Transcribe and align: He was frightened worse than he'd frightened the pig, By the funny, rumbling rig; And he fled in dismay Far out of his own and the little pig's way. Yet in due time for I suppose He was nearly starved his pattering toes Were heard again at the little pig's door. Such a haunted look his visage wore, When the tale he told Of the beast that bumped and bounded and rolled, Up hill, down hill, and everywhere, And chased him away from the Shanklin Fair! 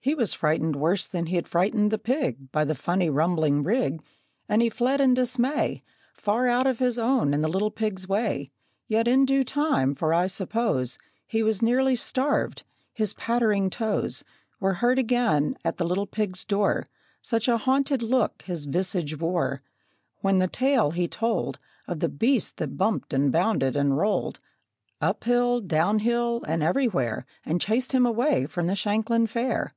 He 0.00 0.14
was 0.14 0.32
frightened 0.32 0.74
worse 0.76 1.06
than 1.06 1.26
he'd 1.26 1.46
frightened 1.46 1.90
the 1.90 1.98
pig, 1.98 2.50
By 2.50 2.64
the 2.64 2.74
funny, 2.74 3.10
rumbling 3.10 3.62
rig; 3.62 4.02
And 4.48 4.62
he 4.62 4.70
fled 4.70 5.02
in 5.02 5.12
dismay 5.12 5.82
Far 6.14 6.48
out 6.48 6.66
of 6.66 6.78
his 6.78 6.98
own 6.98 7.34
and 7.34 7.44
the 7.44 7.48
little 7.48 7.70
pig's 7.70 8.08
way. 8.08 8.48
Yet 8.86 9.06
in 9.06 9.26
due 9.26 9.44
time 9.44 9.94
for 9.94 10.14
I 10.14 10.26
suppose 10.28 10.96
He 11.26 11.42
was 11.42 11.60
nearly 11.60 11.94
starved 11.94 12.64
his 12.94 13.12
pattering 13.12 13.68
toes 13.68 14.24
Were 14.60 14.74
heard 14.74 14.98
again 14.98 15.58
at 15.62 15.76
the 15.76 15.84
little 15.84 16.06
pig's 16.06 16.42
door. 16.42 16.86
Such 17.20 17.46
a 17.46 17.58
haunted 17.58 18.02
look 18.02 18.40
his 18.46 18.64
visage 18.64 19.18
wore, 19.18 19.60
When 20.22 20.38
the 20.38 20.48
tale 20.48 20.92
he 20.92 21.06
told 21.06 21.58
Of 21.86 22.00
the 22.00 22.08
beast 22.08 22.56
that 22.56 22.78
bumped 22.78 23.12
and 23.12 23.30
bounded 23.30 23.76
and 23.76 23.98
rolled, 23.98 24.38
Up 25.02 25.24
hill, 25.24 25.60
down 25.60 25.98
hill, 25.98 26.42
and 26.48 26.62
everywhere, 26.62 27.26
And 27.44 27.60
chased 27.60 27.92
him 27.92 28.06
away 28.06 28.46
from 28.46 28.68
the 28.68 28.76
Shanklin 28.76 29.26
Fair! 29.26 29.74